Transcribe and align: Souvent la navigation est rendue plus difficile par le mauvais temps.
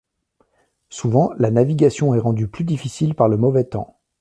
Souvent 0.89 1.31
la 1.37 1.51
navigation 1.51 2.15
est 2.15 2.19
rendue 2.19 2.47
plus 2.47 2.63
difficile 2.63 3.13
par 3.13 3.29
le 3.29 3.37
mauvais 3.37 3.65
temps. 3.65 3.99